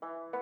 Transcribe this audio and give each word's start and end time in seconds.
Bye. 0.00 0.37